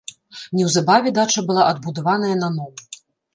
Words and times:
Неўзабаве 0.59 1.11
дача 1.17 1.43
была 1.51 1.67
адбудаваная 1.75 2.33
наноў. 2.43 2.73